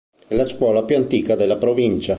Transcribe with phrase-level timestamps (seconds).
[0.27, 2.09] È la scuola più antica della provincia.